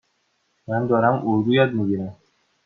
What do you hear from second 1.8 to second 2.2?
گیرم.